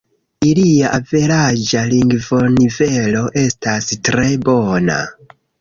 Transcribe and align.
Ilia 0.45 0.87
averaĝa 0.97 1.83
lingvonivelo 1.91 3.23
estas 3.45 3.93
tre 4.09 4.29
bona. 4.49 5.01